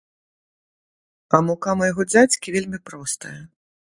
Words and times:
А 1.37 1.39
мука 1.49 1.75
майго 1.81 2.03
дзядзькі 2.13 2.55
вельмі 2.57 2.79
простая. 2.91 3.35